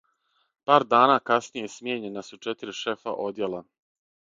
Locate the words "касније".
1.31-1.69